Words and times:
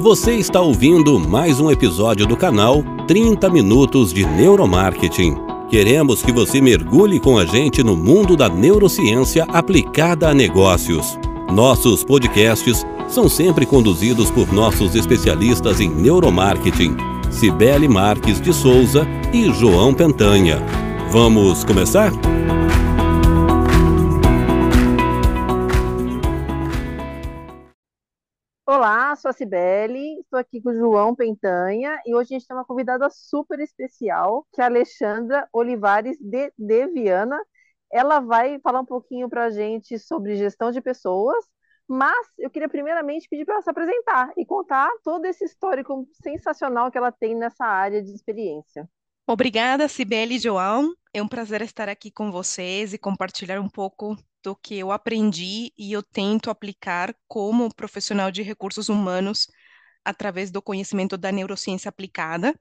Você 0.00 0.32
está 0.36 0.62
ouvindo 0.62 1.20
mais 1.20 1.60
um 1.60 1.70
episódio 1.70 2.26
do 2.26 2.34
canal 2.34 2.82
30 3.06 3.50
Minutos 3.50 4.14
de 4.14 4.24
Neuromarketing. 4.24 5.36
Queremos 5.68 6.22
que 6.22 6.32
você 6.32 6.58
mergulhe 6.58 7.20
com 7.20 7.36
a 7.36 7.44
gente 7.44 7.82
no 7.82 7.94
mundo 7.94 8.34
da 8.34 8.48
neurociência 8.48 9.44
aplicada 9.44 10.30
a 10.30 10.32
negócios. 10.32 11.18
Nossos 11.52 12.02
podcasts 12.02 12.82
são 13.08 13.28
sempre 13.28 13.66
conduzidos 13.66 14.30
por 14.30 14.50
nossos 14.50 14.94
especialistas 14.94 15.80
em 15.80 15.90
neuromarketing, 15.90 16.96
Cibele 17.30 17.86
Marques 17.86 18.40
de 18.40 18.54
Souza 18.54 19.06
e 19.34 19.52
João 19.52 19.92
Pentanha. 19.92 20.64
Vamos 21.10 21.62
começar? 21.62 22.10
Sou 29.20 29.28
a 29.28 29.32
Cibele, 29.32 30.18
estou 30.20 30.38
aqui 30.38 30.62
com 30.62 30.70
o 30.70 30.74
João 30.74 31.14
Pentanha 31.14 32.00
e 32.06 32.14
hoje 32.14 32.34
a 32.34 32.38
gente 32.38 32.48
tem 32.48 32.56
uma 32.56 32.64
convidada 32.64 33.08
super 33.10 33.60
especial, 33.60 34.46
que 34.52 34.60
é 34.60 34.64
a 34.64 34.66
Alexandra 34.66 35.46
Olivares 35.52 36.16
de, 36.18 36.50
de 36.58 36.86
Viana. 36.86 37.38
Ela 37.92 38.20
vai 38.20 38.58
falar 38.60 38.80
um 38.80 38.86
pouquinho 38.86 39.28
para 39.28 39.44
a 39.44 39.50
gente 39.50 39.98
sobre 39.98 40.36
gestão 40.36 40.70
de 40.70 40.80
pessoas, 40.80 41.44
mas 41.86 42.26
eu 42.38 42.48
queria 42.48 42.68
primeiramente 42.68 43.28
pedir 43.28 43.44
para 43.44 43.56
ela 43.56 43.62
se 43.62 43.70
apresentar 43.70 44.32
e 44.38 44.46
contar 44.46 44.88
todo 45.04 45.26
esse 45.26 45.44
histórico 45.44 46.08
sensacional 46.22 46.90
que 46.90 46.96
ela 46.96 47.12
tem 47.12 47.34
nessa 47.34 47.66
área 47.66 48.02
de 48.02 48.14
experiência. 48.14 48.88
Obrigada, 49.26 49.86
Cibele 49.86 50.36
e 50.36 50.38
João. 50.38 50.94
É 51.12 51.22
um 51.22 51.28
prazer 51.28 51.60
estar 51.60 51.88
aqui 51.90 52.10
com 52.10 52.32
vocês 52.32 52.94
e 52.94 52.98
compartilhar 52.98 53.60
um 53.60 53.68
pouco 53.68 54.16
do 54.42 54.56
que 54.56 54.78
eu 54.78 54.90
aprendi 54.92 55.72
e 55.76 55.92
eu 55.92 56.02
tento 56.02 56.50
aplicar 56.50 57.14
como 57.28 57.74
profissional 57.74 58.30
de 58.30 58.42
recursos 58.42 58.88
humanos 58.88 59.46
através 60.04 60.50
do 60.50 60.62
conhecimento 60.62 61.16
da 61.16 61.30
neurociência 61.30 61.88
aplicada. 61.88 62.54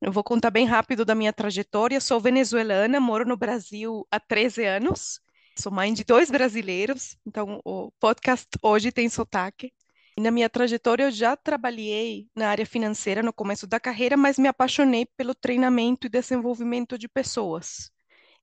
Eu 0.00 0.12
vou 0.12 0.22
contar 0.22 0.50
bem 0.50 0.66
rápido 0.66 1.04
da 1.04 1.14
minha 1.14 1.32
trajetória. 1.32 2.00
Sou 2.00 2.20
venezuelana, 2.20 3.00
moro 3.00 3.26
no 3.26 3.36
Brasil 3.36 4.06
há 4.10 4.20
13 4.20 4.64
anos. 4.64 5.20
Sou 5.58 5.72
mãe 5.72 5.92
de 5.92 6.04
dois 6.04 6.30
brasileiros, 6.30 7.16
então 7.26 7.60
o 7.64 7.90
podcast 7.98 8.46
hoje 8.62 8.92
tem 8.92 9.08
sotaque. 9.08 9.72
Na 10.18 10.30
minha 10.30 10.48
trajetória, 10.48 11.04
eu 11.04 11.10
já 11.10 11.36
trabalhei 11.36 12.26
na 12.34 12.48
área 12.48 12.64
financeira 12.64 13.22
no 13.22 13.32
começo 13.32 13.66
da 13.66 13.78
carreira, 13.80 14.16
mas 14.16 14.38
me 14.38 14.48
apaixonei 14.48 15.06
pelo 15.16 15.34
treinamento 15.34 16.06
e 16.06 16.10
desenvolvimento 16.10 16.98
de 16.98 17.08
pessoas. 17.08 17.90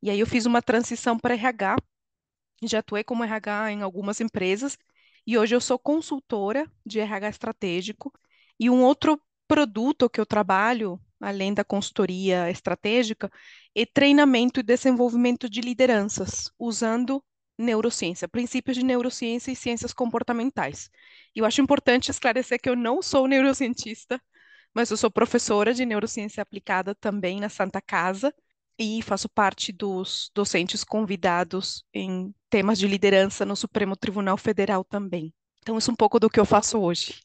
E 0.02 0.10
aí 0.10 0.20
eu 0.20 0.28
fiz 0.28 0.46
uma 0.46 0.62
transição 0.62 1.18
para 1.18 1.34
RH, 1.34 1.78
já 2.68 2.80
atuei 2.80 3.04
como 3.04 3.24
RH 3.24 3.72
em 3.72 3.82
algumas 3.82 4.20
empresas 4.22 4.78
e 5.26 5.38
hoje 5.38 5.56
eu 5.56 5.62
sou 5.62 5.80
consultora 5.80 6.70
de 6.86 7.00
RH 7.00 7.30
estratégico. 7.30 8.12
E 8.60 8.70
um 8.70 8.84
outro 8.84 9.22
produto 9.48 10.10
que 10.10 10.20
eu 10.20 10.26
trabalho, 10.26 11.00
além 11.20 11.54
da 11.54 11.64
consultoria 11.64 12.50
estratégica, 12.50 13.32
é 13.76 13.86
treinamento 13.86 14.60
e 14.60 14.64
desenvolvimento 14.64 15.50
de 15.50 15.62
lideranças, 15.62 16.52
usando 16.60 17.24
neurociência, 17.58 18.28
princípios 18.28 18.76
de 18.78 18.84
neurociência 18.84 19.52
e 19.52 19.56
ciências 19.56 19.94
comportamentais. 19.94 20.90
E 21.36 21.40
eu 21.40 21.46
acho 21.46 21.62
importante 21.62 22.10
esclarecer 22.12 22.60
que 22.62 22.70
eu 22.70 22.76
não 22.76 23.02
sou 23.02 23.28
neurocientista, 23.28 24.22
mas 24.74 24.90
eu 24.92 24.98
sou 24.98 25.12
professora 25.12 25.74
de 25.74 25.86
neurociência 25.86 26.42
aplicada 26.42 26.96
também 26.96 27.40
na 27.40 27.50
Santa 27.50 27.82
Casa 27.82 28.34
e 28.78 29.02
faço 29.02 29.30
parte 29.30 29.72
dos 29.72 30.32
docentes 30.34 30.84
convidados 30.84 31.84
em 31.94 32.34
temas 32.50 32.78
de 32.80 32.88
liderança 32.88 33.46
no 33.46 33.56
Supremo 33.56 33.96
Tribunal 33.96 34.38
Federal 34.38 34.84
também. 34.84 35.34
Então, 35.62 35.78
isso 35.78 35.92
é 35.92 35.94
um 35.94 35.98
pouco 35.98 36.20
do 36.20 36.30
que 36.30 36.40
eu 36.40 36.46
faço 36.46 36.80
hoje. 36.80 37.22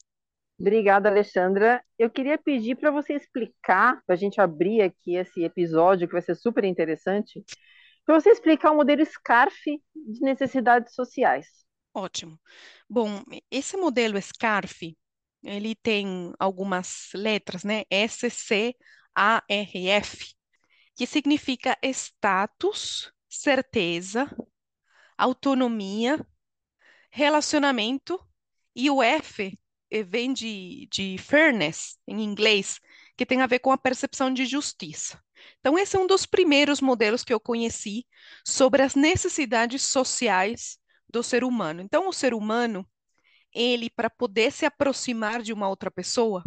Obrigada, 0.61 1.09
Alexandra. 1.09 1.83
Eu 1.99 2.11
queria 2.11 2.37
pedir 2.37 2.77
para 2.77 2.91
você 2.91 3.15
explicar, 3.15 4.03
para 4.05 4.15
a 4.15 4.19
gente 4.19 4.41
abrir 4.41 4.83
aqui 4.83 5.15
esse 5.15 5.45
episódio, 5.45 6.07
que 6.07 6.13
vai 6.13 6.23
ser 6.23 6.35
super 6.35 6.65
interessante, 6.65 7.45
para 8.05 8.19
você 8.19 8.31
explicar 8.31 8.73
o 8.73 8.77
modelo 8.77 9.05
SCARF 9.05 9.81
de 9.95 10.21
necessidades 10.21 10.95
sociais. 10.95 11.47
Ótimo. 11.95 12.39
Bom, 12.89 13.23
esse 13.51 13.77
modelo 13.77 14.21
SCARF, 14.21 14.97
ele 15.45 15.75
tem 15.77 16.33
algumas 16.39 17.11
letras, 17.15 17.65
né? 17.65 17.85
S, 17.91 18.29
C, 18.31 18.75
A, 19.15 19.43
R, 19.49 19.89
F 19.89 20.38
que 20.99 21.07
significa 21.07 21.79
status, 21.81 23.13
certeza, 23.29 24.29
autonomia, 25.17 26.19
relacionamento, 27.09 28.21
e 28.75 28.91
o 28.91 29.01
F 29.01 29.57
eh, 29.93 30.03
vem 30.03 30.33
de, 30.33 30.89
de 30.91 31.17
fairness, 31.19 32.01
em 32.05 32.21
inglês, 32.21 32.81
que 33.17 33.25
tem 33.25 33.41
a 33.41 33.47
ver 33.47 33.61
com 33.61 33.71
a 33.71 33.79
percepção 33.79 34.35
de 34.35 34.45
justiça. 34.45 35.23
Então, 35.61 35.79
esse 35.79 35.97
é 35.97 36.01
um 36.01 36.07
dos 36.07 36.27
primeiros 36.27 36.81
modelos 36.81 37.23
que 37.23 37.33
eu 37.33 37.39
conheci 37.39 38.05
sobre 38.45 38.83
as 38.83 38.97
necessidades 38.97 39.83
sociais 39.83 40.81
do 41.09 41.23
ser 41.23 41.45
humano. 41.45 41.81
Então, 41.81 42.09
o 42.09 42.13
ser 42.13 42.35
humano, 42.35 42.85
ele, 43.55 43.89
para 43.89 44.11
poder 44.11 44.51
se 44.51 44.67
aproximar 44.67 45.43
de 45.43 45.53
uma 45.53 45.69
outra 45.69 45.93
pessoa, 45.93 46.43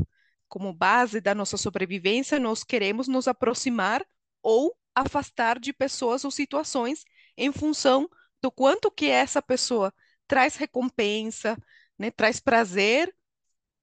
como 0.50 0.74
base 0.74 1.22
da 1.22 1.34
nossa 1.34 1.56
sobrevivência, 1.56 2.38
nós 2.38 2.66
queremos 2.66 3.08
nos 3.08 3.30
aproximar 3.30 4.06
ou 4.42 4.76
afastar 4.96 5.60
de 5.60 5.74
pessoas 5.74 6.24
ou 6.26 6.32
situações 6.32 7.04
em 7.38 7.52
função 7.52 8.10
do 8.42 8.52
quanto 8.52 8.92
que 8.92 9.08
essa 9.08 9.42
pessoa 9.42 9.94
traz 10.28 10.56
recompensa, 10.56 11.58
né, 11.98 12.12
traz 12.12 12.40
prazer 12.40 13.14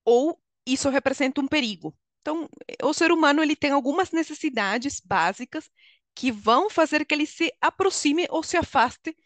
ou 0.05 0.41
isso 0.67 0.89
representa 0.89 1.41
um 1.41 1.49
perigo. 1.49 1.97
Então, 2.21 2.49
o 2.83 2.93
ser 2.93 3.11
humano 3.11 3.43
ele 3.43 3.57
tem 3.57 3.71
algumas 3.71 4.11
necessidades 4.11 5.01
básicas 5.01 5.71
que 6.15 6.33
vão 6.33 6.69
fazer 6.69 7.05
que 7.07 7.15
ele 7.15 7.27
se 7.27 7.53
aproxime 7.61 8.27
ou 8.29 8.43
se 8.43 8.57
afaste 8.57 9.17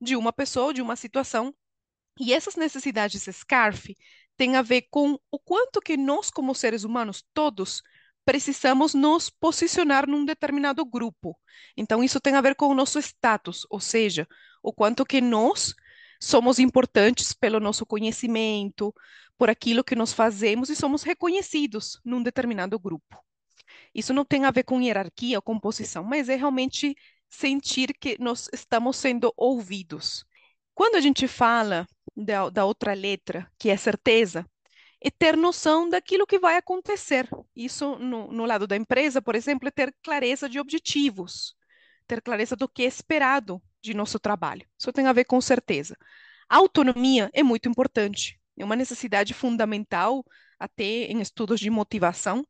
de 0.00 0.16
uma 0.16 0.32
pessoa 0.32 0.66
ou 0.66 0.72
de 0.72 0.82
uma 0.82 0.96
situação. 0.96 1.54
E 2.18 2.34
essas 2.34 2.56
necessidades 2.56 3.22
SCARF 3.22 3.96
têm 4.36 4.56
a 4.56 4.62
ver 4.62 4.82
com 4.90 5.18
o 5.30 5.38
quanto 5.38 5.80
que 5.80 5.96
nós, 5.96 6.28
como 6.28 6.54
seres 6.54 6.84
humanos, 6.84 7.24
todos, 7.32 7.82
precisamos 8.24 8.94
nos 8.94 9.30
posicionar 9.30 10.06
num 10.06 10.24
determinado 10.24 10.84
grupo. 10.84 11.38
Então, 11.76 12.02
isso 12.02 12.20
tem 12.20 12.34
a 12.34 12.40
ver 12.40 12.54
com 12.54 12.66
o 12.66 12.74
nosso 12.74 12.98
status, 12.98 13.66
ou 13.70 13.80
seja, 13.80 14.26
o 14.62 14.72
quanto 14.72 15.04
que 15.04 15.20
nós 15.20 15.74
somos 16.20 16.58
importantes 16.58 17.32
pelo 17.32 17.58
nosso 17.58 17.86
conhecimento, 17.86 18.94
por 19.38 19.48
aquilo 19.48 19.82
que 19.82 19.96
nós 19.96 20.12
fazemos 20.12 20.68
e 20.68 20.76
somos 20.76 21.02
reconhecidos 21.02 21.98
num 22.04 22.22
determinado 22.22 22.78
grupo. 22.78 23.18
Isso 23.94 24.12
não 24.12 24.24
tem 24.24 24.44
a 24.44 24.50
ver 24.50 24.64
com 24.64 24.80
hierarquia 24.80 25.38
ou 25.38 25.42
composição, 25.42 26.04
mas 26.04 26.28
é 26.28 26.36
realmente 26.36 26.94
sentir 27.28 27.94
que 27.98 28.16
nós 28.20 28.48
estamos 28.52 28.96
sendo 28.96 29.32
ouvidos. 29.36 30.24
Quando 30.74 30.96
a 30.96 31.00
gente 31.00 31.26
fala 31.26 31.86
da, 32.16 32.50
da 32.50 32.64
outra 32.64 32.92
letra, 32.92 33.50
que 33.58 33.70
é 33.70 33.76
certeza, 33.76 34.44
e 35.02 35.10
ter 35.10 35.36
noção 35.36 35.88
daquilo 35.88 36.26
que 36.26 36.38
vai 36.38 36.56
acontecer. 36.56 37.28
Isso, 37.56 37.96
no, 37.98 38.30
no 38.30 38.44
lado 38.44 38.66
da 38.66 38.76
empresa, 38.76 39.22
por 39.22 39.34
exemplo, 39.34 39.68
é 39.68 39.70
ter 39.70 39.94
clareza 40.02 40.48
de 40.48 40.60
objetivos, 40.60 41.56
ter 42.06 42.20
clareza 42.20 42.54
do 42.54 42.68
que 42.68 42.82
é 42.82 42.86
esperado 42.86 43.62
de 43.82 43.94
nosso 43.94 44.18
trabalho. 44.18 44.66
Isso 44.78 44.92
tem 44.92 45.06
a 45.06 45.12
ver 45.12 45.24
com 45.24 45.40
certeza. 45.40 45.96
A 46.48 46.56
autonomia 46.56 47.30
é 47.32 47.42
muito 47.42 47.68
importante, 47.68 48.38
é 48.58 48.64
uma 48.64 48.76
necessidade 48.76 49.32
fundamental 49.32 50.24
até 50.58 50.84
em 50.84 51.20
estudos 51.20 51.58
de 51.60 51.70
motivação, 51.70 52.46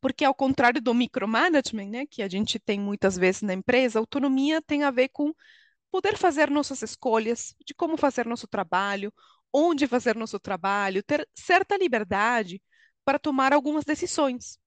porque 0.00 0.24
ao 0.24 0.34
contrário 0.34 0.80
do 0.80 0.94
micromanagement, 0.94 1.88
né, 1.90 2.06
que 2.06 2.22
a 2.22 2.28
gente 2.28 2.58
tem 2.58 2.80
muitas 2.80 3.16
vezes 3.16 3.42
na 3.42 3.52
empresa, 3.52 3.98
autonomia 3.98 4.62
tem 4.62 4.84
a 4.84 4.90
ver 4.90 5.08
com 5.08 5.34
poder 5.90 6.16
fazer 6.16 6.50
nossas 6.50 6.82
escolhas 6.82 7.54
de 7.64 7.74
como 7.74 7.96
fazer 7.96 8.26
nosso 8.26 8.46
trabalho, 8.46 9.12
onde 9.52 9.86
fazer 9.86 10.16
nosso 10.16 10.38
trabalho, 10.38 11.02
ter 11.02 11.26
certa 11.34 11.76
liberdade 11.76 12.62
para 13.04 13.18
tomar 13.18 13.52
algumas 13.52 13.84
decisões. 13.84 14.58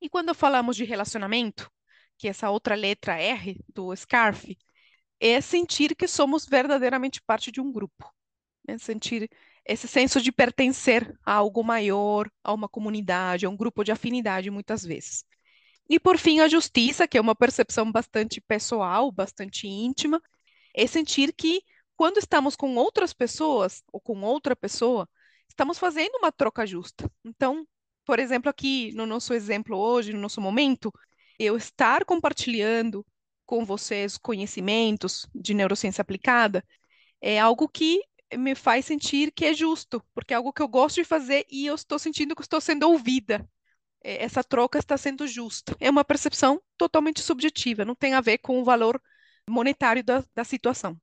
E 0.00 0.08
quando 0.08 0.34
falamos 0.34 0.76
de 0.76 0.84
relacionamento, 0.84 1.70
que 2.18 2.26
é 2.28 2.30
essa 2.30 2.50
outra 2.50 2.74
letra 2.74 3.18
R 3.18 3.58
do 3.74 3.94
SCARF, 3.94 4.56
é 5.20 5.40
sentir 5.40 5.94
que 5.96 6.06
somos 6.06 6.46
verdadeiramente 6.46 7.22
parte 7.22 7.50
de 7.50 7.60
um 7.60 7.72
grupo, 7.72 8.12
né? 8.66 8.78
sentir 8.78 9.30
esse 9.64 9.88
senso 9.88 10.20
de 10.20 10.30
pertencer 10.30 11.12
a 11.24 11.34
algo 11.34 11.64
maior, 11.64 12.30
a 12.44 12.52
uma 12.52 12.68
comunidade, 12.68 13.46
a 13.46 13.50
um 13.50 13.56
grupo 13.56 13.82
de 13.82 13.92
afinidade, 13.92 14.50
muitas 14.50 14.84
vezes. 14.84 15.24
E 15.88 15.98
por 15.98 16.18
fim, 16.18 16.40
a 16.40 16.48
justiça, 16.48 17.06
que 17.06 17.18
é 17.18 17.20
uma 17.20 17.34
percepção 17.34 17.90
bastante 17.90 18.40
pessoal, 18.40 19.10
bastante 19.10 19.66
íntima, 19.66 20.20
é 20.74 20.86
sentir 20.86 21.32
que 21.32 21.62
quando 21.96 22.18
estamos 22.18 22.56
com 22.56 22.74
outras 22.76 23.12
pessoas 23.12 23.82
ou 23.92 24.00
com 24.00 24.20
outra 24.22 24.54
pessoa, 24.54 25.08
estamos 25.48 25.78
fazendo 25.78 26.16
uma 26.16 26.30
troca 26.32 26.66
justa. 26.66 27.10
Então, 27.24 27.66
por 28.04 28.18
exemplo, 28.18 28.50
aqui 28.50 28.92
no 28.94 29.06
nosso 29.06 29.34
exemplo 29.34 29.76
hoje, 29.76 30.12
no 30.12 30.20
nosso 30.20 30.40
momento, 30.40 30.92
eu 31.38 31.56
estar 31.56 32.04
compartilhando 32.04 33.04
com 33.44 33.64
vocês 33.64 34.18
conhecimentos 34.18 35.26
de 35.34 35.54
neurociência 35.54 36.02
aplicada 36.02 36.64
é 37.20 37.38
algo 37.38 37.68
que 37.68 38.00
me 38.36 38.54
faz 38.54 38.84
sentir 38.86 39.32
que 39.32 39.44
é 39.46 39.54
justo, 39.54 40.02
porque 40.14 40.34
é 40.34 40.36
algo 40.36 40.52
que 40.52 40.62
eu 40.62 40.68
gosto 40.68 40.96
de 40.96 41.04
fazer 41.04 41.46
e 41.50 41.66
eu 41.66 41.74
estou 41.74 41.98
sentindo 41.98 42.34
que 42.34 42.42
estou 42.42 42.60
sendo 42.60 42.88
ouvida. 42.88 43.48
É, 44.02 44.24
essa 44.24 44.42
troca 44.44 44.78
está 44.78 44.96
sendo 44.96 45.26
justa. 45.26 45.76
É 45.80 45.90
uma 45.90 46.04
percepção 46.04 46.60
totalmente 46.76 47.20
subjetiva, 47.22 47.84
não 47.84 47.94
tem 47.94 48.14
a 48.14 48.20
ver 48.20 48.38
com 48.38 48.60
o 48.60 48.64
valor 48.64 49.00
monetário 49.48 50.02
da, 50.04 50.24
da 50.34 50.44
situação. 50.44 51.00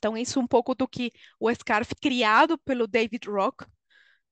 Então, 0.00 0.16
isso 0.16 0.38
é 0.38 0.42
um 0.42 0.46
pouco 0.46 0.74
do 0.74 0.88
que 0.88 1.12
o 1.38 1.50
SCARF, 1.50 1.94
criado 2.00 2.56
pelo 2.56 2.86
David 2.86 3.28
Rock, 3.28 3.66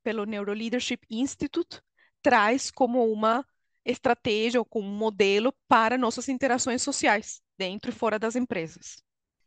pelo 0.03 0.25
Neuroleadership 0.25 1.01
Institute, 1.11 1.83
traz 2.23 2.71
como 2.71 3.05
uma 3.13 3.45
estratégia 3.85 4.61
ou 4.61 4.65
como 4.65 4.89
um 4.89 4.97
modelo 4.97 5.53
para 5.69 5.99
nossas 5.99 6.27
interações 6.27 6.81
sociais, 6.81 7.43
dentro 7.59 7.91
e 7.91 7.95
fora 7.95 8.19
das 8.19 8.35
empresas. 8.35 8.97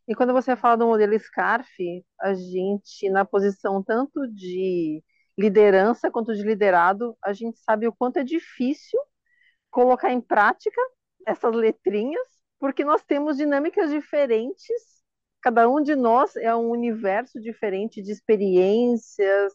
E 0.07 0.13
quando 0.13 0.31
você 0.31 0.55
fala 0.55 0.77
do 0.77 0.85
modelo 0.85 1.17
SCARF, 1.19 2.05
a 2.19 2.35
gente, 2.35 3.09
na 3.09 3.25
posição 3.25 3.81
tanto 3.81 4.27
de 4.27 5.03
liderança 5.35 6.11
quanto 6.11 6.35
de 6.35 6.43
liderado, 6.43 7.17
a 7.23 7.33
gente 7.33 7.59
sabe 7.61 7.87
o 7.87 7.93
quanto 7.93 8.17
é 8.17 8.23
difícil 8.23 8.99
colocar 9.71 10.11
em 10.11 10.21
prática 10.21 10.79
essas 11.25 11.55
letrinhas, 11.55 12.27
porque 12.59 12.85
nós 12.85 13.03
temos 13.03 13.37
dinâmicas 13.37 13.89
diferentes, 13.89 15.00
cada 15.41 15.67
um 15.69 15.81
de 15.81 15.95
nós 15.95 16.35
é 16.35 16.55
um 16.55 16.69
universo 16.69 17.39
diferente 17.39 18.01
de 18.01 18.11
experiências, 18.11 19.53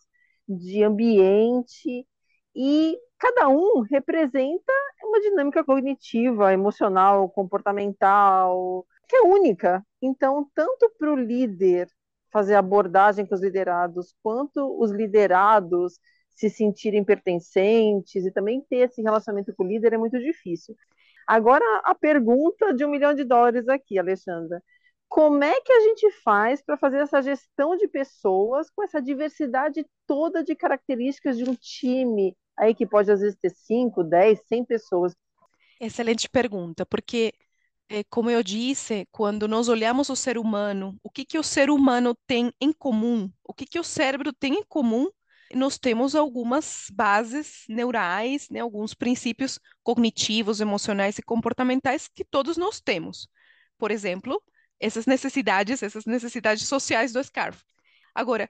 de 0.49 0.83
ambiente, 0.83 2.07
e 2.55 2.99
cada 3.19 3.49
um 3.49 3.81
representa 3.81 4.73
uma 5.05 5.21
dinâmica 5.21 5.65
cognitiva, 5.65 6.53
emocional, 6.53 7.29
comportamental, 7.31 8.87
que 9.09 9.17
é 9.17 9.23
única. 9.23 9.85
Então, 10.03 10.49
tanto 10.55 10.91
para 10.99 11.13
o 11.13 11.17
líder 11.17 11.89
fazer 12.31 12.55
abordagem 12.55 13.25
com 13.27 13.35
os 13.35 13.43
liderados, 13.43 14.15
quanto 14.23 14.79
os 14.81 14.91
liderados 14.91 15.99
se 16.31 16.51
sentirem 16.51 17.05
pertencentes 17.05 18.27
e 18.27 18.31
também 18.31 18.61
ter 18.61 18.89
esse 18.89 19.01
relacionamento 19.01 19.55
com 19.55 19.65
o 19.65 19.67
líder 19.67 19.95
é 19.95 19.99
muito 19.99 20.19
difícil. 20.19 20.75
Agora, 21.27 21.65
a 21.85 21.95
pergunta 21.95 22.75
de 22.75 22.85
um 22.85 22.91
milhão 22.91 23.15
de 23.15 23.25
dólares 23.25 23.69
aqui, 23.69 23.99
Alexandra 23.99 24.63
como 25.09 25.43
é 25.43 25.61
que 25.61 25.73
a 25.73 25.81
gente 25.81 26.11
faz 26.23 26.63
para 26.63 26.77
fazer 26.77 26.99
essa 26.99 27.23
gestão 27.23 27.77
de 27.77 27.89
pessoas 27.89 28.69
com 28.71 28.83
essa 28.83 29.01
diversidade 29.01 29.87
toda 30.07 30.43
de 30.43 30.55
características 30.55 31.37
de 31.37 31.49
um 31.49 31.55
time 31.55 32.37
aí 32.57 32.75
que 32.75 32.87
pode 32.87 33.11
às 33.11 33.21
vezes 33.21 33.39
ter 33.41 33.51
5, 33.51 34.03
10, 34.03 34.41
100 34.47 34.65
pessoas? 34.65 35.15
Excelente 35.81 36.29
pergunta, 36.29 36.87
porque 36.87 37.33
é, 37.89 38.03
como 38.05 38.31
eu 38.31 38.43
disse, 38.43 39.07
quando 39.13 39.47
nós 39.47 39.69
olhamos 39.69 40.09
o 40.09 40.17
ser 40.17 40.39
humano, 40.39 40.99
o 41.03 41.11
que 41.11 41.25
que 41.25 41.39
o 41.39 41.43
ser 41.43 41.71
humano 41.71 42.17
tem 42.27 42.53
em 42.61 42.73
comum, 42.73 43.31
o 43.45 43.55
que 43.55 43.67
que 43.67 43.79
o 43.79 43.85
cérebro 43.85 44.33
tem 44.33 44.55
em 44.55 44.65
comum, 44.65 45.09
nós 45.55 45.79
temos 45.79 46.17
algumas 46.17 46.89
bases 46.93 47.65
neurais, 47.69 48.49
né, 48.51 48.61
alguns 48.61 48.95
princípios 48.95 49.61
cognitivos, 49.83 50.61
emocionais 50.61 51.19
e 51.19 51.23
comportamentais 51.23 52.09
que 52.09 52.25
todos 52.25 52.57
nós 52.57 52.81
temos. 52.81 53.29
Por 53.79 53.91
exemplo, 53.93 54.43
essas 54.81 55.07
necessidades, 55.07 55.83
essas 55.83 56.05
necessidades 56.05 56.67
sociais 56.67 57.13
do 57.13 57.23
SCARF. 57.23 57.63
Agora, 58.15 58.49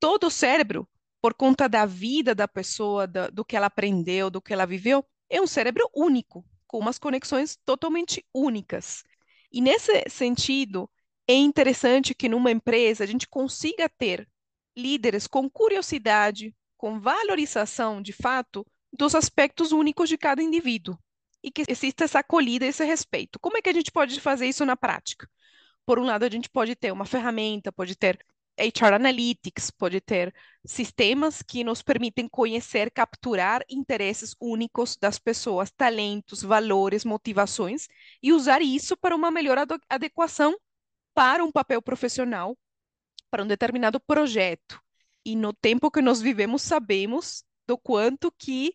todo 0.00 0.26
o 0.26 0.30
cérebro, 0.30 0.88
por 1.20 1.34
conta 1.34 1.68
da 1.68 1.84
vida 1.84 2.34
da 2.34 2.46
pessoa, 2.46 3.06
do, 3.06 3.44
que 3.44 3.56
ela 3.56 3.66
aprendeu, 3.66 4.30
do 4.30 4.40
que 4.40 4.52
ela 4.52 4.66
viveu, 4.66 5.04
é 5.28 5.40
um 5.40 5.46
cérebro 5.46 5.88
único, 5.94 6.44
com 6.66 6.78
umas 6.78 6.98
conexões 6.98 7.56
totalmente 7.64 8.24
únicas. 8.32 9.02
E 9.52 9.60
nesse 9.60 10.04
sentido, 10.08 10.88
é 11.26 11.34
interessante 11.34 12.14
que 12.14 12.28
numa 12.28 12.50
empresa 12.50 13.04
a 13.04 13.06
gente 13.06 13.26
consiga 13.28 13.88
ter 13.88 14.28
líderes 14.76 15.26
com 15.26 15.50
curiosidade, 15.50 16.54
com 16.76 17.00
valorização 17.00 18.00
de 18.00 18.12
fato 18.12 18.64
dos 18.92 19.14
aspectos 19.14 19.72
únicos 19.72 20.08
de 20.08 20.16
cada 20.16 20.42
indivíduo 20.42 20.96
e 21.42 21.50
que 21.50 21.64
exista 21.68 22.04
essa 22.04 22.20
acolhida, 22.20 22.66
esse 22.66 22.84
respeito. 22.84 23.38
Como 23.38 23.56
é 23.56 23.62
que 23.62 23.68
a 23.68 23.72
gente 23.72 23.90
pode 23.90 24.20
fazer 24.20 24.46
isso 24.46 24.64
na 24.64 24.76
prática? 24.76 25.28
Por 25.88 25.98
um 25.98 26.04
lado, 26.04 26.26
a 26.26 26.28
gente 26.28 26.50
pode 26.50 26.76
ter 26.76 26.92
uma 26.92 27.06
ferramenta, 27.06 27.72
pode 27.72 27.96
ter 27.96 28.22
HR 28.58 28.96
Analytics, 28.96 29.70
pode 29.70 30.02
ter 30.02 30.34
sistemas 30.62 31.40
que 31.40 31.64
nos 31.64 31.80
permitem 31.80 32.28
conhecer, 32.28 32.90
capturar 32.90 33.64
interesses 33.70 34.36
únicos 34.38 34.98
das 34.98 35.18
pessoas, 35.18 35.70
talentos, 35.70 36.42
valores, 36.42 37.06
motivações 37.06 37.88
e 38.22 38.34
usar 38.34 38.60
isso 38.60 38.98
para 38.98 39.16
uma 39.16 39.30
melhor 39.30 39.56
adequação 39.88 40.54
para 41.14 41.42
um 41.42 41.50
papel 41.50 41.80
profissional, 41.80 42.54
para 43.30 43.42
um 43.42 43.46
determinado 43.46 43.98
projeto. 43.98 44.78
E 45.24 45.34
no 45.34 45.54
tempo 45.54 45.90
que 45.90 46.02
nós 46.02 46.20
vivemos, 46.20 46.60
sabemos 46.60 47.42
do 47.66 47.78
quanto 47.78 48.30
que 48.32 48.74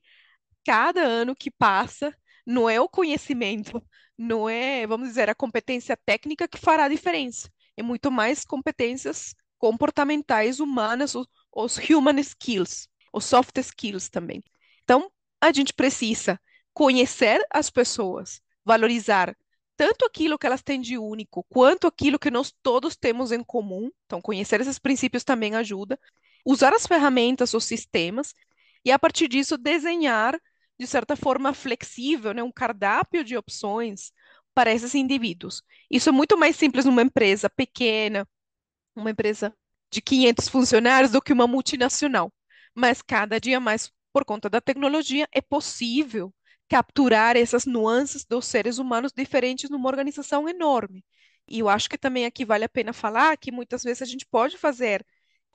cada 0.65 1.01
ano 1.01 1.35
que 1.35 1.51
passa 1.51 2.11
não 2.43 2.67
é 2.67 2.81
o 2.81 2.89
conhecimento 2.89 3.79
não 4.17 4.47
é, 4.47 4.85
vamos 4.85 5.09
dizer, 5.09 5.29
a 5.29 5.35
competência 5.35 5.97
técnica 6.05 6.47
que 6.47 6.57
fará 6.57 6.85
a 6.85 6.89
diferença. 6.89 7.49
É 7.75 7.83
muito 7.83 8.11
mais 8.11 8.45
competências 8.45 9.35
comportamentais 9.57 10.59
humanas, 10.59 11.15
os, 11.15 11.27
os 11.55 11.77
human 11.89 12.19
skills, 12.19 12.87
os 13.11 13.25
soft 13.25 13.57
skills 13.57 14.09
também. 14.09 14.43
Então, 14.83 15.11
a 15.41 15.51
gente 15.51 15.73
precisa 15.73 16.39
conhecer 16.73 17.45
as 17.49 17.69
pessoas, 17.69 18.41
valorizar 18.65 19.35
tanto 19.75 20.05
aquilo 20.05 20.37
que 20.37 20.45
elas 20.45 20.61
têm 20.61 20.79
de 20.79 20.97
único, 20.97 21.43
quanto 21.49 21.87
aquilo 21.87 22.19
que 22.19 22.29
nós 22.29 22.53
todos 22.61 22.95
temos 22.95 23.31
em 23.31 23.43
comum. 23.43 23.89
Então, 24.05 24.21
conhecer 24.21 24.61
esses 24.61 24.79
princípios 24.79 25.23
também 25.23 25.55
ajuda. 25.55 25.99
Usar 26.45 26.73
as 26.73 26.85
ferramentas, 26.85 27.53
os 27.53 27.65
sistemas, 27.65 28.33
e 28.85 28.91
a 28.91 28.99
partir 28.99 29.27
disso 29.27 29.57
desenhar 29.57 30.39
de 30.79 30.87
certa 30.87 31.15
forma, 31.15 31.53
flexível, 31.53 32.33
né? 32.33 32.43
um 32.43 32.51
cardápio 32.51 33.23
de 33.23 33.37
opções 33.37 34.11
para 34.53 34.71
esses 34.73 34.95
indivíduos. 34.95 35.63
Isso 35.89 36.09
é 36.09 36.11
muito 36.11 36.37
mais 36.37 36.55
simples 36.55 36.85
numa 36.85 37.01
empresa 37.01 37.49
pequena, 37.49 38.27
uma 38.95 39.11
empresa 39.11 39.55
de 39.91 40.01
500 40.01 40.47
funcionários, 40.49 41.11
do 41.11 41.21
que 41.21 41.33
uma 41.33 41.47
multinacional. 41.47 42.33
Mas 42.75 43.01
cada 43.01 43.39
dia 43.39 43.59
mais, 43.59 43.91
por 44.11 44.25
conta 44.25 44.49
da 44.49 44.61
tecnologia, 44.61 45.27
é 45.31 45.41
possível 45.41 46.33
capturar 46.67 47.35
essas 47.37 47.65
nuances 47.65 48.25
dos 48.25 48.45
seres 48.45 48.77
humanos 48.79 49.11
diferentes 49.15 49.69
numa 49.69 49.89
organização 49.89 50.47
enorme. 50.49 51.03
E 51.47 51.59
eu 51.59 51.69
acho 51.69 51.89
que 51.89 51.97
também 51.97 52.25
aqui 52.25 52.45
vale 52.45 52.63
a 52.65 52.69
pena 52.69 52.93
falar 52.93 53.37
que 53.37 53.51
muitas 53.51 53.83
vezes 53.83 54.01
a 54.01 54.05
gente 54.05 54.25
pode 54.25 54.57
fazer 54.57 55.05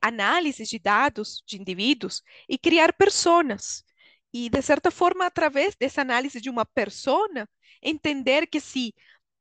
análises 0.00 0.68
de 0.68 0.78
dados 0.78 1.42
de 1.46 1.60
indivíduos 1.60 2.22
e 2.48 2.56
criar 2.58 2.92
personas. 2.92 3.84
E, 4.32 4.50
de 4.50 4.62
certa 4.62 4.90
forma, 4.90 5.26
através 5.26 5.75
dessa 5.75 6.02
análise 6.02 6.40
de 6.40 6.50
uma 6.50 6.64
persona, 6.64 7.49
entender 7.82 8.47
que 8.47 8.61
se 8.61 8.94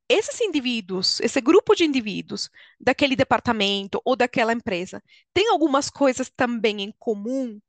esses 0.09 0.39
indivíduos, 0.41 1.19
esse 1.19 1.41
grupo 1.41 1.75
de 1.75 1.83
indivíduos 1.83 2.49
daquele 2.79 3.15
departamento 3.15 4.01
ou 4.05 4.15
daquela 4.15 4.53
empresa 4.53 5.03
tem 5.33 5.49
algumas 5.49 5.89
coisas 5.89 6.29
também 6.29 6.81
em 6.81 6.93
comum, 6.97 7.59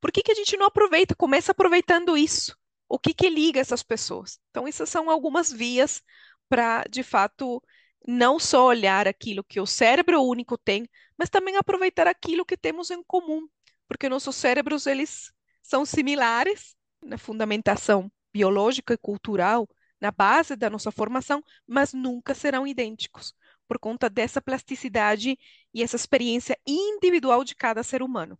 por 0.00 0.12
que, 0.12 0.22
que 0.22 0.32
a 0.32 0.34
gente 0.34 0.56
não 0.56 0.66
aproveita, 0.66 1.14
começa 1.14 1.52
aproveitando 1.52 2.16
isso? 2.16 2.56
O 2.88 2.98
que, 2.98 3.12
que 3.14 3.28
liga 3.28 3.60
essas 3.60 3.82
pessoas? 3.82 4.40
Então, 4.50 4.66
essas 4.66 4.88
são 4.88 5.10
algumas 5.10 5.52
vias 5.52 6.02
para, 6.48 6.84
de 6.90 7.02
fato, 7.02 7.62
não 8.06 8.38
só 8.38 8.66
olhar 8.66 9.06
aquilo 9.06 9.44
que 9.44 9.60
o 9.60 9.66
cérebro 9.66 10.22
único 10.22 10.56
tem, 10.58 10.88
mas 11.16 11.28
também 11.28 11.56
aproveitar 11.56 12.06
aquilo 12.06 12.44
que 12.44 12.56
temos 12.56 12.90
em 12.90 13.02
comum, 13.04 13.46
porque 13.86 14.08
nossos 14.08 14.36
cérebros, 14.36 14.86
eles 14.86 15.32
são 15.70 15.86
similares 15.86 16.74
na 17.00 17.16
fundamentação 17.16 18.10
biológica 18.32 18.94
e 18.94 18.98
cultural, 18.98 19.68
na 20.00 20.10
base 20.10 20.56
da 20.56 20.68
nossa 20.68 20.90
formação, 20.90 21.44
mas 21.64 21.92
nunca 21.94 22.34
serão 22.34 22.66
idênticos, 22.66 23.32
por 23.68 23.78
conta 23.78 24.10
dessa 24.10 24.42
plasticidade 24.42 25.38
e 25.72 25.80
essa 25.80 25.94
experiência 25.94 26.58
individual 26.66 27.44
de 27.44 27.54
cada 27.54 27.84
ser 27.84 28.02
humano. 28.02 28.36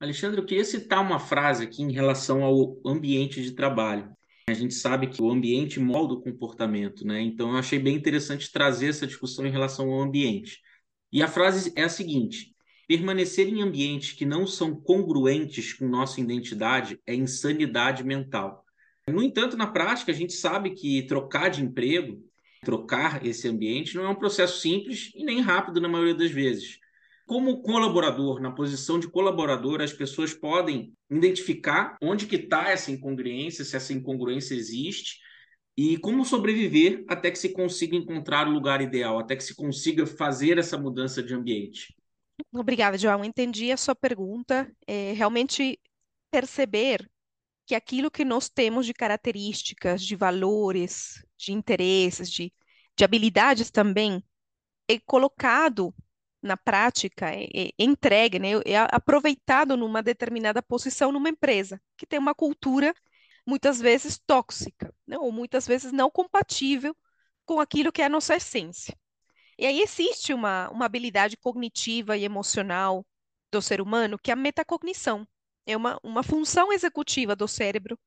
Alexandre, 0.00 0.40
eu 0.40 0.44
queria 0.44 0.64
citar 0.64 1.00
uma 1.00 1.20
frase 1.20 1.62
aqui 1.62 1.80
em 1.80 1.92
relação 1.92 2.42
ao 2.42 2.76
ambiente 2.84 3.40
de 3.40 3.52
trabalho. 3.52 4.12
A 4.48 4.52
gente 4.52 4.74
sabe 4.74 5.06
que 5.06 5.22
o 5.22 5.30
ambiente 5.30 5.78
molda 5.78 6.14
o 6.14 6.20
comportamento, 6.20 7.06
né? 7.06 7.20
Então 7.20 7.52
eu 7.52 7.56
achei 7.56 7.78
bem 7.78 7.94
interessante 7.94 8.50
trazer 8.50 8.88
essa 8.88 9.06
discussão 9.06 9.46
em 9.46 9.50
relação 9.50 9.90
ao 9.92 10.00
ambiente. 10.00 10.60
E 11.12 11.22
a 11.22 11.28
frase 11.28 11.72
é 11.76 11.84
a 11.84 11.88
seguinte: 11.88 12.53
Permanecer 12.86 13.48
em 13.48 13.62
ambientes 13.62 14.12
que 14.12 14.26
não 14.26 14.46
são 14.46 14.74
congruentes 14.74 15.72
com 15.72 15.88
nossa 15.88 16.20
identidade 16.20 17.00
é 17.06 17.14
insanidade 17.14 18.04
mental. 18.04 18.64
No 19.08 19.22
entanto, 19.22 19.56
na 19.56 19.66
prática, 19.66 20.12
a 20.12 20.14
gente 20.14 20.32
sabe 20.32 20.70
que 20.70 21.02
trocar 21.06 21.48
de 21.48 21.62
emprego, 21.62 22.22
trocar 22.62 23.24
esse 23.24 23.46
ambiente, 23.48 23.96
não 23.96 24.04
é 24.04 24.08
um 24.08 24.14
processo 24.14 24.60
simples 24.60 25.12
e 25.14 25.24
nem 25.24 25.40
rápido 25.40 25.80
na 25.80 25.88
maioria 25.88 26.14
das 26.14 26.30
vezes. 26.30 26.78
Como 27.26 27.62
colaborador, 27.62 28.40
na 28.40 28.50
posição 28.50 28.98
de 28.98 29.08
colaborador, 29.08 29.80
as 29.80 29.92
pessoas 29.92 30.34
podem 30.34 30.92
identificar 31.10 31.96
onde 32.02 32.26
que 32.26 32.36
está 32.36 32.70
essa 32.70 32.90
incongruência, 32.90 33.64
se 33.64 33.76
essa 33.76 33.92
incongruência 33.92 34.54
existe, 34.54 35.18
e 35.76 35.96
como 35.98 36.24
sobreviver 36.24 37.04
até 37.08 37.30
que 37.30 37.38
se 37.38 37.50
consiga 37.52 37.96
encontrar 37.96 38.46
o 38.46 38.52
lugar 38.52 38.80
ideal, 38.80 39.18
até 39.18 39.34
que 39.34 39.42
se 39.42 39.54
consiga 39.54 40.06
fazer 40.06 40.58
essa 40.58 40.78
mudança 40.78 41.22
de 41.22 41.34
ambiente. 41.34 41.94
Obrigada, 42.52 42.98
João. 42.98 43.24
Entendi 43.24 43.70
a 43.72 43.76
sua 43.76 43.94
pergunta. 43.94 44.70
É, 44.86 45.12
realmente 45.12 45.80
perceber 46.30 47.08
que 47.66 47.74
aquilo 47.74 48.10
que 48.10 48.24
nós 48.24 48.48
temos 48.48 48.86
de 48.86 48.94
características, 48.94 50.04
de 50.04 50.16
valores, 50.16 51.24
de 51.38 51.52
interesses, 51.52 52.30
de, 52.30 52.52
de 52.96 53.04
habilidades 53.04 53.70
também, 53.70 54.24
é 54.88 54.98
colocado 55.00 55.94
na 56.42 56.56
prática, 56.56 57.30
é, 57.34 57.44
é 57.68 57.70
entregue, 57.78 58.38
né, 58.38 58.50
é 58.66 58.76
aproveitado 58.92 59.76
numa 59.76 60.02
determinada 60.02 60.62
posição 60.62 61.12
numa 61.12 61.28
empresa 61.30 61.80
que 61.96 62.06
tem 62.06 62.18
uma 62.18 62.34
cultura 62.34 62.94
muitas 63.46 63.80
vezes 63.80 64.18
tóxica, 64.26 64.94
né, 65.06 65.18
ou 65.18 65.32
muitas 65.32 65.66
vezes 65.66 65.92
não 65.92 66.10
compatível 66.10 66.96
com 67.46 67.60
aquilo 67.60 67.92
que 67.92 68.02
é 68.02 68.06
a 68.06 68.10
nossa 68.10 68.36
essência. 68.36 68.96
E 69.58 69.66
aí 69.66 69.80
existe 69.80 70.32
uma, 70.34 70.68
uma 70.70 70.86
habilidade 70.86 71.36
cognitiva 71.36 72.16
e 72.16 72.24
emocional 72.24 73.06
do 73.52 73.62
ser 73.62 73.80
humano 73.80 74.18
que 74.18 74.30
é 74.30 74.34
a 74.34 74.36
metacognição. 74.36 75.26
É 75.66 75.76
uma, 75.76 75.98
uma 76.02 76.22
função 76.22 76.72
executiva 76.72 77.34
do 77.36 77.48
cérebro 77.48 77.98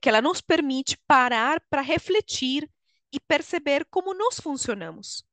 que 0.00 0.08
ela 0.08 0.22
nos 0.22 0.40
permite 0.40 0.98
parar 1.06 1.60
para 1.70 1.82
refletir 1.82 2.68
e 3.12 3.18
perceber 3.20 3.86
como 3.90 4.14
nós 4.14 4.38
funcionamos. 4.40 5.24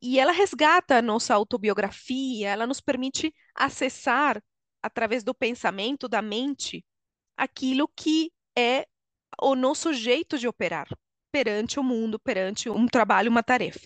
E 0.00 0.18
ela 0.18 0.32
resgata 0.32 0.98
a 0.98 1.02
nossa 1.02 1.34
autobiografia, 1.34 2.48
ela 2.48 2.66
nos 2.66 2.80
permite 2.80 3.34
acessar, 3.54 4.42
através 4.82 5.24
do 5.24 5.34
pensamento, 5.34 6.08
da 6.08 6.22
mente, 6.22 6.84
aquilo 7.36 7.88
que 7.88 8.32
é 8.56 8.86
o 9.40 9.54
nosso 9.54 9.92
jeito 9.92 10.38
de 10.38 10.48
operar 10.48 10.88
perante 11.30 11.78
o 11.78 11.82
mundo, 11.82 12.18
perante 12.18 12.70
um 12.70 12.86
trabalho, 12.86 13.30
uma 13.30 13.42
tarefa. 13.42 13.80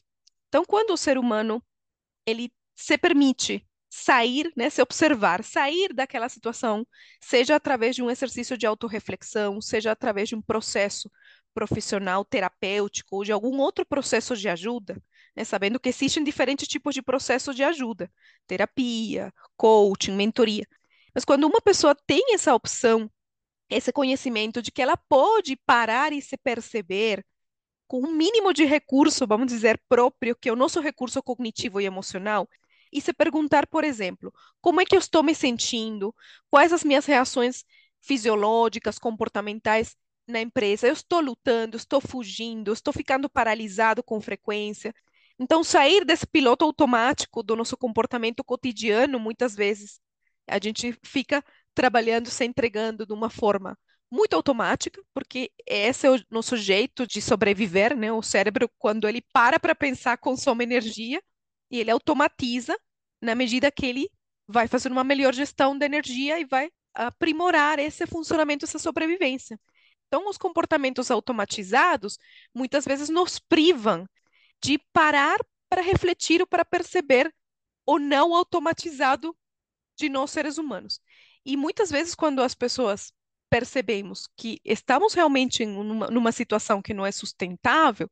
Então, 0.53 0.67
quando 0.67 0.91
o 0.91 0.99
ser 0.99 1.17
humano 1.17 1.65
ele 2.27 2.53
se 2.77 2.99
permite 2.99 3.67
sair, 3.89 4.53
né, 4.55 4.69
se 4.69 4.83
observar, 4.83 5.43
sair 5.43 5.95
daquela 5.95 6.29
situação, 6.29 6.87
seja 7.23 7.57
através 7.57 7.97
de 7.97 8.03
um 8.03 8.11
exercício 8.11 8.59
de 8.59 8.67
autorreflexão, 8.67 9.63
seja 9.63 9.93
através 9.93 10.29
de 10.29 10.35
um 10.37 10.43
processo 10.43 11.11
profissional, 11.55 12.23
terapêutico 12.23 13.17
ou 13.17 13.25
de 13.25 13.33
algum 13.33 13.59
outro 13.61 13.87
processo 13.87 14.37
de 14.37 14.47
ajuda, 14.47 15.03
né, 15.35 15.43
sabendo 15.43 15.81
que 15.81 15.89
existem 15.89 16.23
diferentes 16.23 16.69
tipos 16.69 16.95
de 16.95 17.01
processos 17.01 17.57
de 17.57 17.65
ajuda, 17.65 18.13
terapia, 18.47 19.33
coaching, 19.57 20.13
mentoria. 20.13 20.69
Mas 21.15 21.25
quando 21.25 21.45
uma 21.47 21.63
pessoa 21.63 21.97
tem 22.07 22.35
essa 22.35 22.55
opção, 22.55 23.11
esse 23.71 23.91
conhecimento 23.91 24.61
de 24.61 24.71
que 24.71 24.83
ela 24.83 24.99
pode 24.99 25.57
parar 25.57 26.13
e 26.13 26.21
se 26.21 26.37
perceber, 26.37 27.25
com 27.87 28.01
um 28.01 28.13
mínimo 28.13 28.53
de 28.53 28.65
recurso, 28.65 29.27
vamos 29.27 29.47
dizer, 29.47 29.81
próprio, 29.89 30.37
que 30.37 30.49
é 30.49 30.53
o 30.53 30.57
nosso 30.57 30.81
recurso 30.81 31.23
cognitivo 31.23 31.81
e 31.81 31.85
emocional, 31.85 32.49
e 32.93 33.01
se 33.01 33.13
perguntar, 33.13 33.67
por 33.67 33.85
exemplo, 33.85 34.33
como 34.61 34.81
é 34.81 34.85
que 34.85 34.95
eu 34.95 34.99
estou 34.99 35.23
me 35.23 35.35
sentindo, 35.35 36.15
quais 36.51 36.73
as 36.73 36.85
minhas 36.85 37.07
reações 37.07 37.65
fisiológicas, 38.01 38.99
comportamentais 38.99 39.97
na 40.27 40.41
empresa, 40.41 40.87
eu 40.87 40.93
estou 40.93 41.21
lutando, 41.21 41.77
estou 41.77 42.01
fugindo, 42.01 42.73
estou 42.73 42.93
ficando 42.93 43.29
paralisado 43.29 44.03
com 44.03 44.21
frequência. 44.21 44.95
Então, 45.39 45.65
sair 45.65 46.05
desse 46.05 46.27
piloto 46.27 46.65
automático 46.65 47.43
do 47.43 47.57
nosso 47.57 47.77
comportamento 47.77 48.45
cotidiano, 48.45 49.19
muitas 49.19 49.55
vezes, 49.55 50.01
a 50.47 50.59
gente 50.63 50.97
fica 51.05 51.43
trabalhando, 51.75 52.29
se 52.31 52.45
entregando 52.45 53.07
de 53.07 53.13
uma 53.13 53.31
forma 53.31 53.79
muito 54.13 54.35
automática, 54.35 55.03
porque 55.15 55.51
esse 55.67 56.07
é 56.07 56.11
o 56.11 56.23
nosso 56.31 56.55
jeito 56.55 57.07
de 57.07 57.23
sobreviver, 57.23 57.97
né? 57.97 58.13
O 58.13 58.21
cérebro, 58.21 58.71
quando 58.79 59.09
ele 59.09 59.23
para 59.33 59.59
para 59.59 59.75
pensar, 59.75 60.19
consome 60.19 60.63
energia 60.65 61.23
e 61.71 61.81
ele 61.81 61.91
automatiza 61.91 62.79
na 63.23 63.35
medida 63.35 63.73
que 63.73 63.87
ele 63.87 64.11
vai 64.47 64.69
fazer 64.69 64.93
uma 64.93 65.03
melhor 65.03 65.33
gestão 65.33 65.79
da 65.79 65.87
energia 65.87 66.39
e 66.39 66.45
vai 66.45 66.71
aprimorar 66.93 67.79
esse 67.79 68.07
funcionamento, 68.07 68.67
essa 68.67 68.79
sobrevivência. 68.79 69.59
Então, 70.09 70.29
os 70.29 70.37
comportamentos 70.37 71.11
automatizados 71.11 72.19
muitas 72.55 72.85
vezes 72.85 73.09
nos 73.09 73.39
privam 73.39 74.07
de 74.63 74.79
parar 74.93 75.39
para 75.71 75.81
refletir 75.81 76.43
ou 76.43 76.47
para 76.47 76.67
perceber 76.67 77.33
o 77.87 77.99
não 77.99 78.35
automatizado 78.35 79.35
de 79.97 80.11
nós 80.11 80.31
seres 80.31 80.59
humanos. 80.59 81.01
E 81.47 81.57
muitas 81.57 81.91
vezes, 81.91 82.15
quando 82.15 82.43
as 82.43 82.55
pessoas 82.55 83.11
percebemos 83.53 84.27
que 84.35 84.59
estamos 84.65 85.13
realmente 85.13 85.67
numa, 85.67 86.09
numa 86.09 86.33
situação 86.33 86.81
que 86.81 86.95
não 86.95 87.05
é 87.05 87.13
sustentável, 87.13 88.11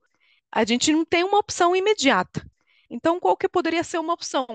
a 0.52 0.66
gente 0.66 0.92
não 0.92 1.02
tem 1.02 1.25
uma 1.25 1.38
opção 1.38 1.75
imediata. 1.75 2.47
Então, 2.90 3.18
qual 3.18 3.35
que 3.38 3.49
poderia 3.49 3.82
ser 3.82 3.97
uma 3.99 4.12
opção? 4.12 4.47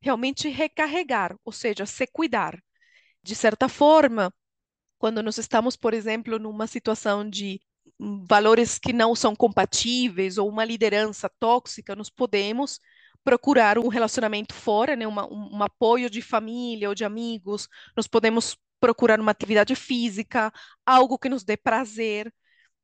Realmente 0.00 0.48
recarregar, 0.48 1.36
ou 1.44 1.52
seja, 1.52 1.84
se 1.84 2.06
cuidar. 2.06 2.58
De 3.22 3.34
certa 3.34 3.68
forma, 3.68 4.32
quando 4.98 5.22
nós 5.22 5.36
estamos, 5.36 5.76
por 5.76 5.92
exemplo, 5.92 6.38
numa 6.38 6.66
situação 6.66 7.28
de 7.28 7.60
valores 8.26 8.78
que 8.78 8.94
não 8.94 9.14
são 9.14 9.36
compatíveis 9.36 10.38
ou 10.38 10.48
uma 10.48 10.64
liderança 10.64 11.28
tóxica, 11.38 11.94
nós 11.94 12.08
podemos 12.08 12.80
procurar 13.24 13.78
um 13.78 13.88
relacionamento 13.88 14.54
fora, 14.54 14.96
né, 14.96 15.06
uma, 15.06 15.26
um, 15.26 15.56
um 15.56 15.62
apoio 15.62 16.08
de 16.10 16.22
família 16.22 16.88
ou 16.88 16.94
de 16.94 17.04
amigos, 17.04 17.68
nós 17.96 18.06
podemos 18.06 18.56
procurar 18.80 19.20
uma 19.20 19.30
atividade 19.32 19.74
física, 19.76 20.52
algo 20.86 21.18
que 21.18 21.28
nos 21.28 21.44
dê 21.44 21.56
prazer, 21.56 22.32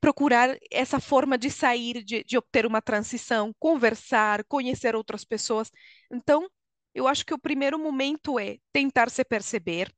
procurar 0.01 0.57
essa 0.71 1.01
forma 1.01 1.39
de 1.39 1.51
sair, 1.51 2.05
de, 2.05 2.23
de 2.23 2.37
obter 2.39 2.67
uma 2.67 2.83
transição, 2.83 3.55
conversar, 3.59 4.45
conhecer 4.45 4.95
outras 4.95 5.25
pessoas. 5.25 5.71
Então, 6.13 6.49
eu 6.95 7.09
acho 7.09 7.25
que 7.25 7.35
o 7.35 7.39
primeiro 7.39 7.79
momento 7.79 8.39
é 8.39 8.59
tentar 8.73 9.11
se 9.11 9.25
perceber, 9.25 9.93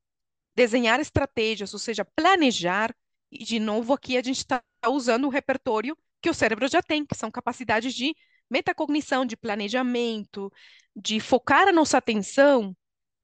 desenhar 0.55 0.99
estratégias, 0.99 1.73
ou 1.73 1.79
seja, 1.79 2.05
planejar. 2.15 2.95
E, 3.31 3.43
de 3.43 3.59
novo, 3.59 3.93
aqui 3.93 4.17
a 4.17 4.23
gente 4.23 4.37
está 4.37 4.63
usando 4.87 5.25
o 5.25 5.29
repertório 5.29 5.97
que 6.21 6.29
o 6.29 6.33
cérebro 6.33 6.67
já 6.67 6.81
tem, 6.81 7.05
que 7.05 7.15
são 7.15 7.31
capacidades 7.31 7.93
de 7.93 8.15
metacognição, 8.49 9.25
de 9.25 9.37
planejamento, 9.37 10.51
de 10.95 11.19
focar 11.19 11.67
a 11.67 11.71
nossa 11.71 11.97
atenção 11.97 12.75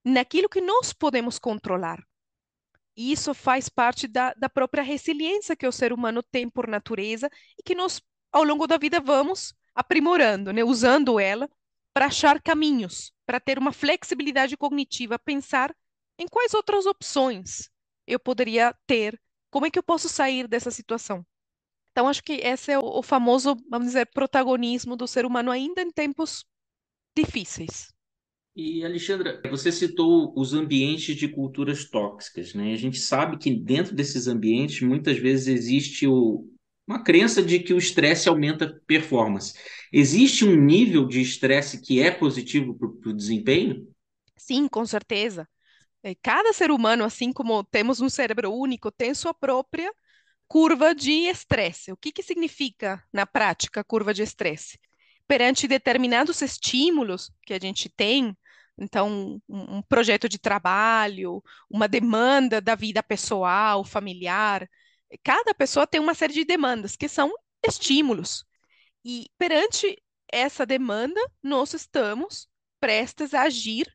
naquilo 0.04 0.50
que 0.50 0.62
nós 0.62 0.94
podemos 0.94 1.40
controlar. 1.40 2.04
E 2.96 3.12
isso 3.12 3.34
faz 3.34 3.68
parte 3.68 4.08
da, 4.08 4.34
da 4.34 4.50
própria 4.50 4.84
resiliência 4.84 5.56
que 5.56 5.68
o 5.68 5.72
ser 5.72 5.92
humano 5.92 6.24
tem 6.24 6.50
por 6.50 6.68
natureza 6.68 7.30
e 7.58 7.64
que 7.64 7.76
nós, 7.76 8.02
ao 8.32 8.44
longo 8.44 8.68
da 8.68 8.78
vida, 8.78 9.00
vamos 9.00 9.54
aprimorando, 9.74 10.54
né? 10.54 10.64
usando 10.64 11.20
ela 11.20 11.50
para 11.94 12.06
achar 12.06 12.42
caminhos, 12.42 13.12
para 13.26 13.40
ter 13.40 13.58
uma 13.58 13.74
flexibilidade 13.74 14.56
cognitiva, 14.56 15.20
pensar 15.20 15.76
em 16.18 16.28
quais 16.28 16.54
outras 16.54 16.86
opções 16.86 17.70
eu 18.08 18.20
poderia 18.20 18.74
ter, 18.88 19.20
como 19.50 19.66
é 19.66 19.72
que 19.72 19.80
eu 19.80 19.84
posso 19.84 20.08
sair 20.08 20.48
dessa 20.48 20.72
situação. 20.72 21.26
Então, 21.96 22.10
acho 22.10 22.22
que 22.22 22.34
esse 22.34 22.74
é 22.74 22.78
o, 22.78 23.02
famoso, 23.02 23.56
vamos 23.70 23.88
dizer, 23.88 24.08
protagonismo 24.08 24.98
do 24.98 25.08
ser 25.08 25.26
humano 25.26 25.50
ainda 25.50 25.82
em 25.82 25.90
tempos 25.90 26.44
difíceis. 27.18 27.88
E, 28.54 28.84
Alexandra, 28.84 29.42
você 29.50 29.72
citou 29.72 30.34
os 30.36 30.54
ambientes 30.54 31.16
de 31.16 31.30
culturas 31.30 31.90
tóxicas, 31.90 32.54
né? 32.54 32.74
A 32.74 32.76
gente 32.76 33.00
sabe 33.00 33.38
que 33.38 33.50
dentro 33.50 33.96
desses 33.96 34.28
ambientes, 34.28 34.82
muitas 34.82 35.18
vezes 35.18 35.48
existe 35.48 36.06
o, 36.06 36.46
uma 36.86 37.02
crença 37.02 37.42
de 37.42 37.60
que 37.60 37.74
o 37.74 37.78
estresse 37.78 38.28
aumenta 38.28 38.66
a 38.66 38.74
performance. 38.86 39.54
Existe 39.90 40.44
um 40.44 40.54
nível 40.54 41.08
de 41.08 41.22
estresse 41.22 41.82
que 41.82 42.02
é 42.02 42.12
positivo 42.12 42.76
para 42.76 43.10
o 43.10 43.16
desempenho? 43.16 43.88
Sim, 44.36 44.68
com 44.68 44.86
certeza. 44.86 45.48
É, 46.04 46.14
cada 46.14 46.52
ser 46.52 46.72
humano, 46.72 47.06
assim 47.06 47.32
como 47.32 47.64
temos 47.64 48.02
um 48.02 48.10
cérebro 48.10 48.54
único, 48.54 48.92
tem 48.92 49.14
sua 49.14 49.34
própria 49.34 49.90
curva 50.48 50.94
de 50.94 51.28
estresse. 51.28 51.92
O 51.92 51.98
que, 51.98 52.12
que 52.12 52.24
significa, 52.24 53.04
na 53.12 53.26
prática, 53.26 53.84
curva 53.84 54.14
de 54.14 54.24
estresse? 54.24 54.80
Perante 55.28 55.68
determinados 55.68 56.42
estímulos 56.42 57.32
que 57.46 57.54
a 57.54 57.60
gente 57.60 57.90
tem, 57.90 58.36
então, 58.78 59.42
um, 59.48 59.78
um 59.78 59.82
projeto 59.82 60.28
de 60.28 60.38
trabalho, 60.38 61.42
uma 61.70 61.88
demanda 61.88 62.60
da 62.60 62.76
vida 62.76 63.02
pessoal, 63.02 63.84
familiar. 63.86 64.70
Cada 65.24 65.54
pessoa 65.54 65.88
tem 65.88 66.02
uma 66.02 66.14
série 66.14 66.34
de 66.34 66.46
demandas 66.46 66.96
que 66.96 67.08
são 67.08 67.32
estímulos. 67.66 68.44
E 69.04 69.28
perante 69.38 70.02
essa 70.32 70.66
demanda, 70.66 71.20
nós 71.42 71.74
estamos 71.74 72.50
prestes 72.80 73.34
a 73.34 73.44
agir 73.44 73.88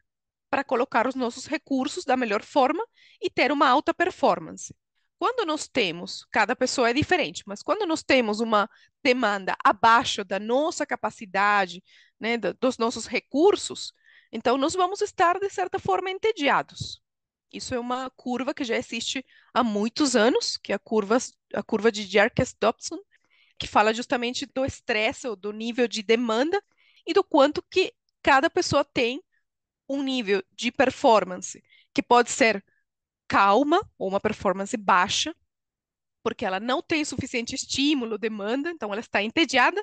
para 0.49 0.65
colocar 0.65 1.07
os 1.07 1.15
nossos 1.15 1.47
recursos 1.47 2.05
da 2.05 2.17
melhor 2.17 2.43
forma 2.43 2.85
e 3.21 3.31
ter 3.31 3.53
uma 3.53 3.69
alta 3.69 3.95
performance. 3.95 4.75
Quando 5.21 5.47
nós 5.47 5.69
temos, 5.69 6.27
cada 6.33 6.57
pessoa 6.57 6.91
é 6.91 6.95
diferente, 6.95 7.45
mas 7.47 7.63
quando 7.63 7.87
nós 7.87 8.03
temos 8.03 8.41
uma 8.41 8.67
demanda 9.05 9.55
abaixo 9.63 10.25
da 10.25 10.41
nossa 10.41 10.87
capacidade, 10.87 11.85
né, 12.19 12.39
dos 12.39 12.79
nossos 12.79 13.07
recursos, 13.07 13.93
então, 14.33 14.57
nós 14.57 14.73
vamos 14.75 15.03
estar, 15.03 15.39
de 15.39 15.51
certa 15.51 15.79
forma, 15.79 16.11
entediados. 16.11 17.03
Isso 17.53 17.75
é 17.75 17.79
uma 17.79 18.09
curva 18.11 18.55
que 18.55 18.65
já 18.65 18.77
existe 18.77 19.23
há 19.53 19.63
muitos 19.63 20.17
anos, 20.17 20.57
que 20.57 20.73
é 20.73 20.77
a 20.77 20.79
curva, 20.79 21.19
a 21.53 21.63
curva 21.63 21.93
de 21.93 22.05
Jerkes-Dobson, 22.07 22.99
que 23.59 23.67
fala 23.67 23.93
justamente 23.93 24.47
do 24.47 24.65
estresse 24.65 25.29
ou 25.29 25.37
do 25.37 25.53
nível 25.53 25.87
de 25.87 26.03
demanda 26.03 26.63
e 27.07 27.13
do 27.13 27.23
quanto 27.23 27.63
que 27.63 27.93
cada 28.23 28.49
pessoa 28.49 28.85
tem 28.85 29.23
um 29.87 30.03
nível 30.03 30.43
de 30.53 30.73
performance 30.73 31.63
que 31.93 32.03
pode 32.03 32.31
ser 32.31 32.65
calma 33.31 33.81
ou 33.97 34.09
uma 34.09 34.19
performance 34.19 34.77
baixa, 34.77 35.33
porque 36.21 36.45
ela 36.45 36.59
não 36.59 36.83
tem 36.83 37.05
suficiente 37.05 37.55
estímulo, 37.55 38.19
demanda, 38.19 38.71
então 38.71 38.91
ela 38.91 39.01
está 39.01 39.23
entediada. 39.23 39.81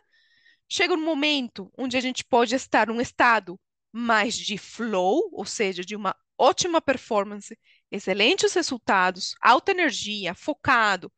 Chega 0.69 0.93
um 0.93 1.01
momento 1.01 1.71
onde 1.77 1.95
a 1.95 2.01
gente 2.01 2.25
pode 2.25 2.53
estar 2.53 2.87
num 2.87 2.99
estado 2.99 3.57
mais 3.89 4.37
de 4.37 4.57
flow, 4.57 5.29
ou 5.31 5.45
seja, 5.45 5.81
de 5.81 5.95
uma 5.95 6.13
ótima 6.37 6.81
performance, 6.81 7.57
excelentes 7.89 8.53
resultados, 8.53 9.33
alta 9.41 9.71
energia, 9.71 10.35
focado. 10.35 11.09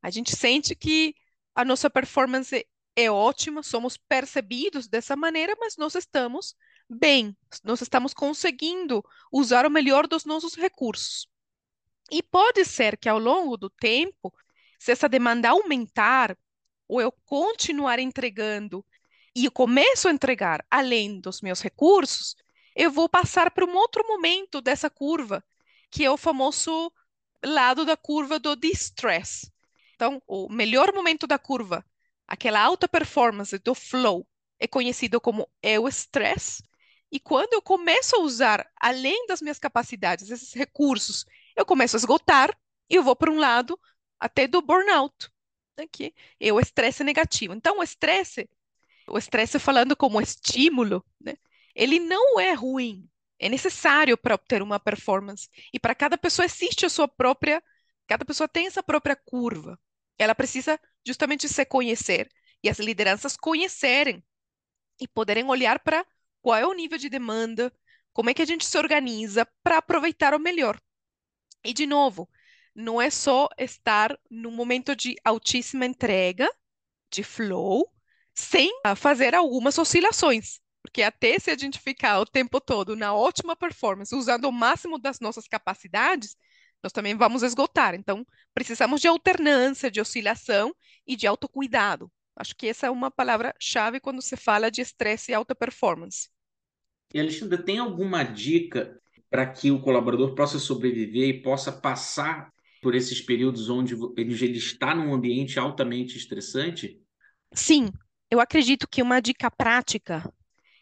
A 0.00 0.08
gente 0.08 0.34
sente 0.34 0.74
que 0.74 1.14
a 1.54 1.66
nossa 1.66 1.90
performance 1.90 2.66
é 2.96 3.10
ótima, 3.10 3.62
somos 3.62 3.98
percebidos 3.98 4.88
dessa 4.88 5.14
maneira, 5.14 5.54
mas 5.60 5.76
nós 5.76 5.94
estamos 5.94 6.56
bem, 6.88 7.36
nós 7.62 7.82
estamos 7.82 8.14
conseguindo 8.14 9.04
usar 9.30 9.66
o 9.66 9.70
melhor 9.70 10.06
dos 10.06 10.24
nossos 10.24 10.54
recursos. 10.54 11.28
E 12.10 12.22
pode 12.22 12.64
ser 12.64 12.96
que 12.96 13.08
ao 13.08 13.18
longo 13.18 13.56
do 13.56 13.70
tempo, 13.70 14.32
se 14.78 14.92
essa 14.92 15.08
demanda 15.08 15.50
aumentar, 15.50 16.36
ou 16.86 17.00
eu 17.00 17.10
continuar 17.24 17.98
entregando 17.98 18.84
e 19.34 19.46
eu 19.46 19.50
começo 19.50 20.06
a 20.06 20.12
entregar 20.12 20.64
além 20.70 21.20
dos 21.20 21.40
meus 21.40 21.60
recursos, 21.60 22.36
eu 22.76 22.90
vou 22.90 23.08
passar 23.08 23.50
para 23.50 23.64
um 23.64 23.74
outro 23.74 24.06
momento 24.06 24.60
dessa 24.60 24.90
curva, 24.90 25.42
que 25.90 26.04
é 26.04 26.10
o 26.10 26.16
famoso 26.16 26.92
lado 27.44 27.84
da 27.84 27.96
curva 27.96 28.38
do 28.38 28.54
distress. 28.54 29.50
Então, 29.94 30.20
o 30.26 30.48
melhor 30.48 30.92
momento 30.92 31.26
da 31.26 31.38
curva, 31.38 31.84
aquela 32.26 32.60
alta 32.60 32.88
performance 32.88 33.58
do 33.58 33.74
flow, 33.74 34.26
é 34.58 34.66
conhecido 34.66 35.20
como 35.20 35.48
stress. 35.88 36.62
E 37.10 37.20
quando 37.20 37.52
eu 37.52 37.62
começo 37.62 38.16
a 38.16 38.20
usar, 38.20 38.68
além 38.80 39.26
das 39.26 39.40
minhas 39.40 39.58
capacidades, 39.58 40.30
esses 40.30 40.52
recursos, 40.52 41.24
eu 41.56 41.64
começo 41.66 41.96
a 41.96 41.98
esgotar 41.98 42.50
e 42.88 42.94
eu 42.96 43.02
vou 43.02 43.16
para 43.16 43.30
um 43.30 43.38
lado 43.38 43.78
até 44.18 44.46
do 44.46 44.62
burnout, 44.62 45.30
aqui, 45.76 46.14
é 46.40 46.52
o 46.52 46.60
estresse 46.60 47.04
negativo. 47.04 47.54
Então, 47.54 47.78
o 47.78 47.82
estresse, 47.82 48.48
o 49.08 49.18
estresse 49.18 49.58
falando 49.58 49.96
como 49.96 50.20
estímulo, 50.20 51.04
né, 51.20 51.34
ele 51.74 51.98
não 51.98 52.38
é 52.40 52.52
ruim, 52.52 53.08
é 53.38 53.48
necessário 53.48 54.16
para 54.16 54.34
obter 54.34 54.62
uma 54.62 54.80
performance. 54.80 55.48
E 55.72 55.78
para 55.78 55.94
cada 55.94 56.16
pessoa 56.16 56.46
existe 56.46 56.86
a 56.86 56.88
sua 56.88 57.08
própria, 57.08 57.62
cada 58.06 58.24
pessoa 58.24 58.48
tem 58.48 58.66
essa 58.66 58.82
própria 58.82 59.16
curva. 59.16 59.78
Ela 60.18 60.34
precisa 60.34 60.78
justamente 61.06 61.48
se 61.48 61.64
conhecer 61.64 62.30
e 62.62 62.68
as 62.68 62.78
lideranças 62.78 63.36
conhecerem 63.36 64.24
e 65.00 65.08
poderem 65.08 65.44
olhar 65.44 65.80
para 65.80 66.06
qual 66.40 66.56
é 66.56 66.66
o 66.66 66.72
nível 66.72 66.98
de 66.98 67.08
demanda, 67.08 67.72
como 68.12 68.30
é 68.30 68.34
que 68.34 68.42
a 68.42 68.46
gente 68.46 68.64
se 68.64 68.78
organiza 68.78 69.46
para 69.62 69.78
aproveitar 69.78 70.34
o 70.34 70.38
melhor. 70.38 70.80
E, 71.64 71.72
de 71.72 71.86
novo, 71.86 72.28
não 72.74 73.00
é 73.00 73.08
só 73.10 73.48
estar 73.58 74.18
no 74.30 74.50
momento 74.50 74.94
de 74.94 75.16
altíssima 75.24 75.86
entrega, 75.86 76.50
de 77.10 77.22
flow, 77.22 77.90
sem 78.34 78.70
fazer 78.96 79.34
algumas 79.34 79.78
oscilações. 79.78 80.60
Porque 80.82 81.02
até 81.02 81.38
se 81.38 81.50
a 81.50 81.56
gente 81.56 81.78
ficar 81.78 82.20
o 82.20 82.26
tempo 82.26 82.60
todo 82.60 82.94
na 82.94 83.14
ótima 83.14 83.56
performance, 83.56 84.14
usando 84.14 84.44
o 84.44 84.52
máximo 84.52 84.98
das 84.98 85.18
nossas 85.20 85.48
capacidades, 85.48 86.36
nós 86.82 86.92
também 86.92 87.16
vamos 87.16 87.42
esgotar. 87.42 87.94
Então, 87.94 88.26
precisamos 88.52 89.00
de 89.00 89.08
alternância, 89.08 89.90
de 89.90 90.00
oscilação 90.00 90.74
e 91.06 91.16
de 91.16 91.26
autocuidado. 91.26 92.12
Acho 92.36 92.54
que 92.54 92.66
essa 92.66 92.86
é 92.86 92.90
uma 92.90 93.10
palavra-chave 93.10 94.00
quando 94.00 94.20
se 94.20 94.36
fala 94.36 94.70
de 94.70 94.82
estresse 94.82 95.30
e 95.30 95.34
alta 95.34 95.54
performance. 95.54 96.28
E 97.14 97.20
Alexandre, 97.20 97.62
tem 97.62 97.78
alguma 97.78 98.24
dica 98.24 99.00
para 99.34 99.46
que 99.46 99.72
o 99.72 99.80
colaborador 99.80 100.32
possa 100.36 100.60
sobreviver 100.60 101.28
e 101.28 101.42
possa 101.42 101.72
passar 101.72 102.52
por 102.80 102.94
esses 102.94 103.20
períodos 103.20 103.68
onde 103.68 103.96
ele 104.16 104.58
está 104.58 104.94
num 104.94 105.12
ambiente 105.12 105.58
altamente 105.58 106.16
estressante? 106.16 107.02
Sim, 107.52 107.90
eu 108.30 108.38
acredito 108.38 108.86
que 108.86 109.02
uma 109.02 109.18
dica 109.18 109.50
prática, 109.50 110.32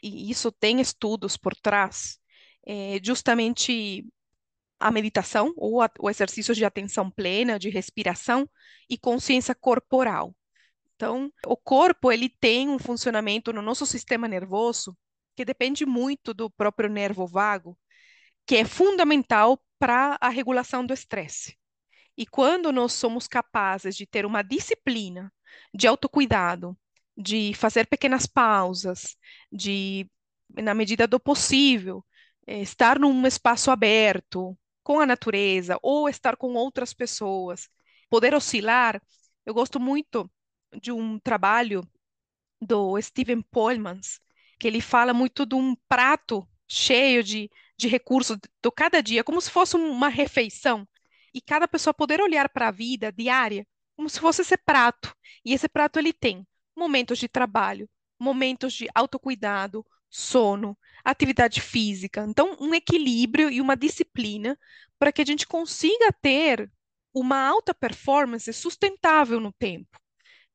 e 0.02 0.30
isso 0.30 0.52
tem 0.52 0.82
estudos 0.82 1.34
por 1.34 1.54
trás, 1.54 2.18
é 2.66 3.00
justamente 3.02 4.06
a 4.78 4.90
meditação 4.90 5.54
ou 5.56 5.80
a, 5.80 5.90
o 5.98 6.10
exercício 6.10 6.54
de 6.54 6.62
atenção 6.62 7.10
plena, 7.10 7.58
de 7.58 7.70
respiração 7.70 8.46
e 8.86 8.98
consciência 8.98 9.54
corporal. 9.54 10.36
Então, 10.94 11.32
o 11.46 11.56
corpo 11.56 12.12
ele 12.12 12.28
tem 12.28 12.68
um 12.68 12.78
funcionamento 12.78 13.50
no 13.50 13.62
nosso 13.62 13.86
sistema 13.86 14.28
nervoso 14.28 14.94
que 15.34 15.42
depende 15.42 15.86
muito 15.86 16.34
do 16.34 16.50
próprio 16.50 16.90
nervo 16.90 17.26
vago, 17.26 17.78
que 18.46 18.56
é 18.56 18.64
fundamental 18.64 19.62
para 19.78 20.16
a 20.20 20.28
regulação 20.28 20.84
do 20.84 20.94
estresse. 20.94 21.56
E 22.16 22.26
quando 22.26 22.72
nós 22.72 22.92
somos 22.92 23.26
capazes 23.26 23.96
de 23.96 24.06
ter 24.06 24.26
uma 24.26 24.42
disciplina 24.42 25.32
de 25.74 25.86
autocuidado, 25.86 26.76
de 27.16 27.54
fazer 27.54 27.86
pequenas 27.86 28.26
pausas, 28.26 29.16
de, 29.50 30.08
na 30.50 30.74
medida 30.74 31.06
do 31.06 31.18
possível, 31.18 32.04
eh, 32.46 32.60
estar 32.60 32.98
num 32.98 33.26
espaço 33.26 33.70
aberto, 33.70 34.56
com 34.82 35.00
a 35.00 35.06
natureza 35.06 35.78
ou 35.82 36.08
estar 36.08 36.36
com 36.36 36.54
outras 36.54 36.92
pessoas, 36.92 37.68
poder 38.10 38.34
oscilar. 38.34 39.00
Eu 39.46 39.54
gosto 39.54 39.78
muito 39.80 40.30
de 40.80 40.92
um 40.92 41.18
trabalho 41.18 41.82
do 42.60 43.00
Steven 43.00 43.42
Poelmans, 43.42 44.20
que 44.58 44.66
ele 44.68 44.80
fala 44.80 45.12
muito 45.12 45.44
de 45.46 45.54
um 45.54 45.74
prato 45.88 46.46
cheio 46.72 47.22
de, 47.22 47.50
de 47.76 47.86
recursos 47.86 48.38
do 48.62 48.72
cada 48.72 49.02
dia, 49.02 49.22
como 49.22 49.40
se 49.40 49.50
fosse 49.50 49.76
uma 49.76 50.08
refeição. 50.08 50.88
E 51.34 51.40
cada 51.40 51.68
pessoa 51.68 51.92
poder 51.92 52.20
olhar 52.20 52.48
para 52.48 52.68
a 52.68 52.70
vida 52.70 53.12
diária 53.12 53.66
como 53.94 54.08
se 54.08 54.18
fosse 54.18 54.40
esse 54.40 54.56
prato. 54.56 55.14
E 55.44 55.52
esse 55.52 55.68
prato 55.68 55.98
ele 55.98 56.12
tem 56.14 56.46
momentos 56.74 57.18
de 57.18 57.28
trabalho, 57.28 57.88
momentos 58.18 58.72
de 58.72 58.88
autocuidado, 58.94 59.84
sono, 60.08 60.76
atividade 61.04 61.60
física. 61.60 62.24
Então, 62.26 62.56
um 62.58 62.74
equilíbrio 62.74 63.50
e 63.50 63.60
uma 63.60 63.76
disciplina 63.76 64.58
para 64.98 65.12
que 65.12 65.20
a 65.20 65.26
gente 65.26 65.46
consiga 65.46 66.10
ter 66.22 66.70
uma 67.12 67.46
alta 67.46 67.74
performance 67.74 68.50
sustentável 68.52 69.40
no 69.40 69.52
tempo. 69.52 70.00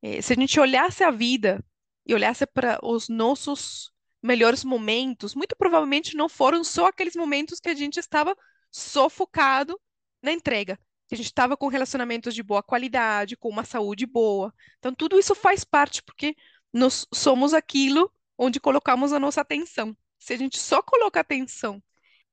É, 0.02 0.20
se 0.22 0.34
a 0.34 0.36
gente 0.36 0.60
olhasse 0.60 1.04
a 1.04 1.12
vida 1.12 1.64
e 2.08 2.14
olhasse 2.14 2.46
para 2.48 2.80
os 2.84 3.08
nossos 3.08 3.92
melhores 4.28 4.64
momentos, 4.64 5.34
muito 5.34 5.56
provavelmente 5.56 6.16
não 6.16 6.30
foram 6.30 6.64
só 6.64 6.88
aqueles 6.88 7.16
momentos 7.16 7.60
que 7.60 7.70
a 7.70 7.76
gente 7.76 7.98
estava 7.98 8.36
sufocado 8.70 9.80
na 10.22 10.32
entrega, 10.32 10.78
que 11.08 11.16
a 11.16 11.18
gente 11.18 11.28
estava 11.28 11.56
com 11.56 11.68
relacionamentos 11.68 12.36
de 12.36 12.44
boa 12.44 12.62
qualidade, 12.62 13.38
com 13.38 13.50
uma 13.50 13.64
saúde 13.64 14.06
boa. 14.06 14.54
Então, 14.78 14.94
tudo 14.94 15.18
isso 15.18 15.34
faz 15.34 15.64
parte, 15.64 16.04
porque 16.04 16.36
nós 16.74 17.08
somos 17.14 17.54
aquilo 17.54 18.12
onde 18.38 18.60
colocamos 18.60 19.14
a 19.14 19.20
nossa 19.20 19.42
atenção. 19.42 19.96
Se 20.20 20.34
a 20.34 20.38
gente 20.38 20.60
só 20.60 20.82
coloca 20.82 21.20
atenção, 21.20 21.82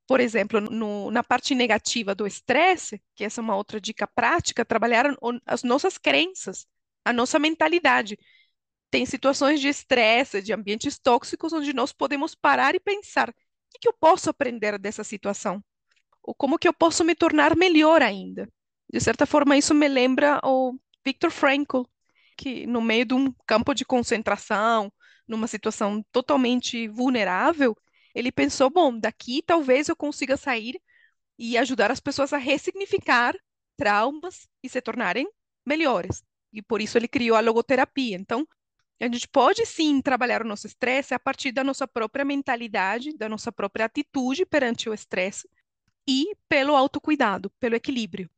por 0.07 0.21
exemplo, 0.21 0.61
no, 0.61 1.11
na 1.11 1.23
parte 1.23 1.55
negativa 1.55 2.15
do 2.15 2.27
estresse, 2.27 3.01
que 3.15 3.25
essa 3.25 3.41
é 3.41 3.43
uma 3.43 3.57
outra 3.57 3.81
dica 3.81 4.07
prática, 4.07 4.65
trabalhar 4.65 5.07
as 5.47 5.63
nossas 5.63 5.97
crenças, 5.97 6.67
a 7.05 7.13
nossa 7.13 7.39
mentalidade. 7.39 8.19
Tem 8.95 9.05
situações 9.05 9.61
de 9.61 9.67
estresse, 9.67 10.41
de 10.41 10.53
ambientes 10.53 11.01
tóxicos, 11.01 11.53
onde 11.53 11.73
nós 11.73 11.93
podemos 11.93 12.33
parar 12.33 12.77
e 12.77 12.79
pensar: 12.79 13.29
o 13.29 13.35
que, 13.81 13.89
eu 13.89 13.93
posso 13.93 14.31
aprender 14.31 14.79
dessa 14.79 15.03
situação? 15.03 15.61
Ou 16.23 16.33
como 16.33 16.57
que 16.57 16.69
eu 16.69 16.73
posso 16.73 17.03
me 17.03 17.13
tornar 17.13 17.57
melhor 17.57 18.03
ainda? 18.03 18.49
De 18.89 19.01
certa 19.01 19.27
forma, 19.27 19.57
isso 19.57 19.75
me 19.75 19.89
lembra 19.89 20.41
o 20.45 20.79
Viktor 21.05 21.33
Frankl, 21.33 21.83
que 22.37 22.69
no 22.69 22.81
meio 22.81 23.05
de 23.05 23.15
um 23.15 23.35
campo 23.45 23.75
de 23.75 23.85
concentração, 23.85 24.93
numa 25.27 25.49
situação 25.49 26.01
totalmente 26.13 26.87
vulnerável, 26.87 27.77
ele 28.15 28.31
pensou: 28.31 28.71
bom, 28.71 28.97
daqui 28.97 29.43
talvez 29.43 29.89
eu 29.89 29.97
consiga 29.97 30.37
sair 30.37 30.81
e 31.37 31.59
ajudar 31.59 31.91
as 31.91 31.99
pessoas 31.99 32.33
a 32.33 32.39
ressignificar 32.39 33.35
traumas 33.77 34.47
e 34.63 34.69
se 34.69 34.81
tornarem 34.81 35.27
melhores. 35.67 36.23
E 36.53 36.63
por 36.63 36.81
isso 36.81 36.97
ele 36.97 37.09
criou 37.09 37.37
a 37.37 37.41
logoterapia. 37.41 38.17
Então, 38.17 38.47
a 39.01 39.07
gente 39.07 39.29
pode 39.29 39.67
sim 39.67 40.01
trabalhar 40.01 40.43
o 40.43 40.47
nosso 40.47 40.67
estresse 40.67 41.15
a 41.15 41.19
partir 41.19 41.53
da 41.53 41.65
nossa 41.65 41.87
própria 41.87 42.25
mentalidade, 42.25 43.17
da 43.17 43.29
nossa 43.29 43.51
própria 43.51 43.87
atitude 43.87 44.47
perante 44.47 44.89
o 44.89 44.95
estresse 44.95 45.49
e 46.09 46.35
pelo 46.49 46.77
autocuidado, 46.77 47.51
pelo 47.59 47.75
equilíbrio. 47.75 48.31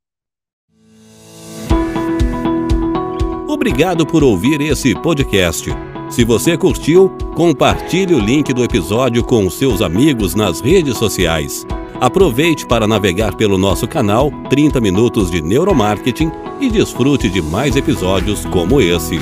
Obrigado 3.48 4.06
por 4.06 4.24
ouvir 4.24 4.60
esse 4.60 4.94
podcast. 5.00 5.70
Se 6.10 6.24
você 6.24 6.56
curtiu, 6.56 7.10
compartilhe 7.34 8.14
o 8.14 8.18
link 8.18 8.52
do 8.52 8.64
episódio 8.64 9.24
com 9.24 9.48
seus 9.50 9.82
amigos 9.82 10.34
nas 10.34 10.60
redes 10.60 10.96
sociais. 10.96 11.66
Aproveite 12.00 12.66
para 12.66 12.86
navegar 12.86 13.34
pelo 13.36 13.56
nosso 13.56 13.88
canal 13.88 14.30
30 14.50 14.80
Minutos 14.80 15.30
de 15.30 15.40
Neuromarketing 15.40 16.30
e 16.60 16.68
desfrute 16.68 17.28
de 17.28 17.40
mais 17.40 17.76
episódios 17.76 18.44
como 18.46 18.80
esse. 18.80 19.18